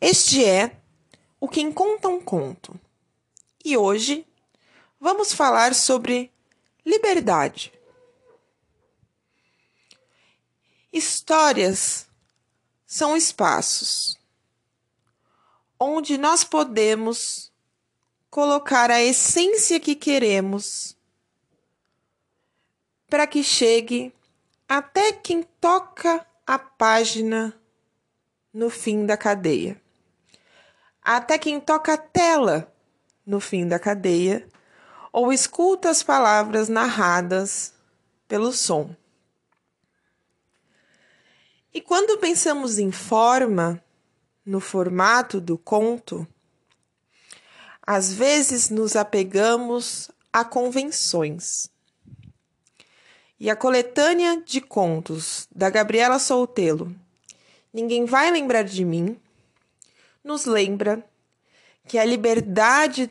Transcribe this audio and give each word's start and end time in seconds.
Este 0.00 0.44
é 0.44 0.76
o 1.40 1.48
Quem 1.48 1.72
Conta 1.72 2.08
um 2.08 2.20
Conto. 2.20 2.78
E 3.64 3.78
hoje 3.78 4.26
vamos 5.00 5.32
falar 5.32 5.74
sobre 5.74 6.30
liberdade. 6.84 7.72
Histórias 10.92 12.06
são 12.86 13.16
espaços 13.16 14.18
onde 15.80 16.18
nós 16.18 16.44
podemos 16.44 17.50
colocar 18.30 18.90
a 18.90 19.02
essência 19.02 19.80
que 19.80 19.94
queremos 19.94 20.94
para 23.08 23.26
que 23.26 23.42
chegue 23.42 24.12
até 24.68 25.12
quem 25.12 25.42
toca 25.42 26.26
a 26.46 26.58
página 26.58 27.58
no 28.52 28.68
fim 28.68 29.06
da 29.06 29.16
cadeia. 29.16 29.85
Até 31.08 31.38
quem 31.38 31.60
toca 31.60 31.92
a 31.92 31.96
tela 31.96 32.68
no 33.24 33.38
fim 33.38 33.64
da 33.64 33.78
cadeia 33.78 34.44
ou 35.12 35.32
escuta 35.32 35.88
as 35.88 36.02
palavras 36.02 36.68
narradas 36.68 37.72
pelo 38.26 38.52
som. 38.52 38.90
E 41.72 41.80
quando 41.80 42.18
pensamos 42.18 42.80
em 42.80 42.90
forma, 42.90 43.80
no 44.44 44.58
formato 44.58 45.40
do 45.40 45.56
conto, 45.56 46.26
às 47.80 48.12
vezes 48.12 48.68
nos 48.68 48.96
apegamos 48.96 50.10
a 50.32 50.44
convenções. 50.44 51.70
E 53.38 53.48
a 53.48 53.54
coletânea 53.54 54.42
de 54.44 54.60
contos 54.60 55.46
da 55.54 55.70
Gabriela 55.70 56.18
Soltelo, 56.18 56.92
Ninguém 57.76 58.06
vai 58.06 58.30
lembrar 58.30 58.62
de 58.62 58.86
mim, 58.86 59.20
nos 60.26 60.44
lembra 60.44 61.08
que 61.86 61.98
a 61.98 62.04
liberdade 62.04 63.08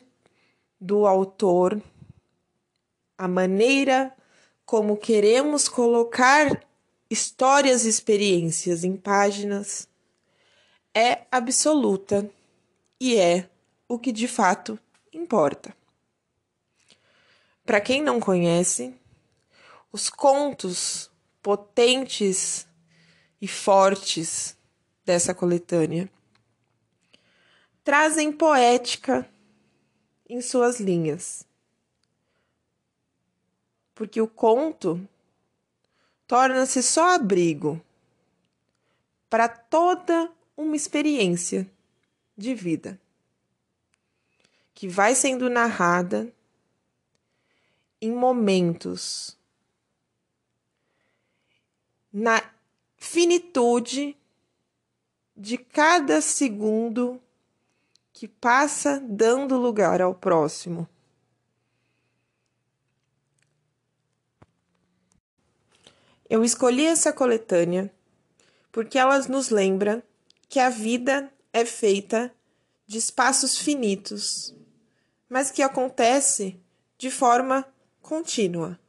do 0.78 1.06
autor, 1.06 1.82
a 3.16 3.26
maneira 3.26 4.14
como 4.66 4.98
queremos 4.98 5.66
colocar 5.66 6.62
histórias 7.08 7.86
e 7.86 7.88
experiências 7.88 8.84
em 8.84 8.96
páginas 8.96 9.88
é 10.94 11.22
absoluta 11.30 12.30
e 13.00 13.16
é 13.16 13.48
o 13.88 13.98
que 13.98 14.12
de 14.12 14.28
fato 14.28 14.78
importa. 15.10 15.74
Para 17.64 17.80
quem 17.80 18.02
não 18.02 18.20
conhece, 18.20 18.94
os 19.90 20.10
contos 20.10 21.10
potentes 21.42 22.68
e 23.40 23.48
fortes 23.48 24.54
dessa 25.04 25.34
coletânea 25.34 26.10
trazem 27.86 28.32
poética 28.32 29.30
em 30.28 30.40
suas 30.40 30.80
linhas. 30.80 31.46
Porque 33.94 34.20
o 34.20 34.26
conto 34.26 35.08
torna-se 36.26 36.82
só 36.82 37.14
abrigo 37.14 37.80
para 39.30 39.48
toda 39.48 40.28
uma 40.56 40.74
experiência 40.74 41.64
de 42.36 42.56
vida 42.56 43.00
que 44.74 44.88
vai 44.88 45.14
sendo 45.14 45.48
narrada 45.48 46.28
em 48.00 48.10
momentos 48.10 49.38
na 52.12 52.42
finitude 52.96 54.16
de 55.36 55.56
cada 55.56 56.20
segundo 56.20 57.22
que 58.16 58.26
passa 58.26 58.98
dando 59.06 59.58
lugar 59.58 60.00
ao 60.00 60.14
próximo. 60.14 60.88
Eu 66.26 66.42
escolhi 66.42 66.86
essa 66.86 67.12
coletânea 67.12 67.92
porque 68.72 68.98
ela 68.98 69.18
nos 69.28 69.50
lembra 69.50 70.02
que 70.48 70.58
a 70.58 70.70
vida 70.70 71.30
é 71.52 71.66
feita 71.66 72.34
de 72.86 72.96
espaços 72.96 73.58
finitos, 73.58 74.54
mas 75.28 75.50
que 75.50 75.60
acontece 75.60 76.58
de 76.96 77.10
forma 77.10 77.66
contínua. 78.00 78.80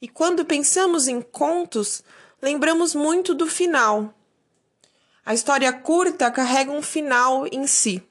E 0.00 0.06
quando 0.06 0.44
pensamos 0.44 1.08
em 1.08 1.20
contos, 1.20 2.04
lembramos 2.40 2.94
muito 2.94 3.34
do 3.34 3.48
final. 3.48 4.14
A 5.28 5.34
história 5.34 5.70
curta 5.70 6.30
carrega 6.30 6.72
um 6.72 6.80
final 6.80 7.46
em 7.48 7.66
si. 7.66 8.02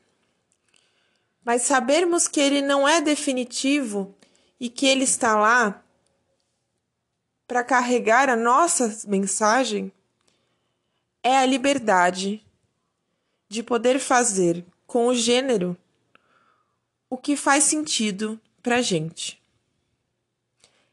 Mas 1.44 1.64
sabermos 1.64 2.28
que 2.28 2.40
ele 2.40 2.62
não 2.62 2.88
é 2.88 3.02
definitivo 3.02 4.14
e 4.60 4.70
que 4.70 4.86
ele 4.86 5.04
está 5.04 5.36
lá 5.36 5.84
para 7.48 7.64
carregar 7.64 8.30
a 8.30 8.36
nossa 8.36 8.96
mensagem 9.08 9.92
é 11.24 11.40
a 11.40 11.46
liberdade 11.48 12.46
de 13.50 13.64
poder 13.64 13.98
fazer 13.98 14.64
com 14.86 15.08
o 15.08 15.16
gênero 15.16 15.76
o 17.10 17.18
que 17.18 17.36
faz 17.36 17.64
sentido 17.64 18.40
para 18.62 18.80
gente. 18.80 19.42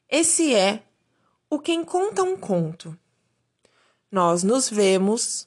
Esse 0.09 0.55
é 0.55 0.83
o 1.51 1.59
Quem 1.59 1.85
Conta 1.85 2.23
um 2.23 2.35
Conto. 2.35 2.99
Nós 4.11 4.43
nos 4.43 4.71
vemos 4.71 5.47